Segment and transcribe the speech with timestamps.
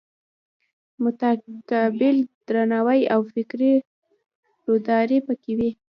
[1.03, 2.17] متقابل
[2.47, 3.73] درناوی او فکري
[4.67, 5.69] روداري پکې وي.